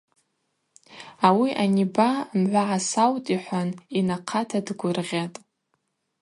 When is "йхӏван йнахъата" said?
3.35-4.59